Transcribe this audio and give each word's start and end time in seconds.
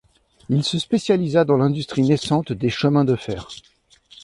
Il 0.49 0.63
se 0.63 0.79
spécialisa 0.79 1.45
dans 1.45 1.57
l'industrie 1.57 2.01
naissante 2.01 2.53
des 2.53 2.71
chemins 2.71 3.05
de 3.05 3.15
fer. 3.15 3.47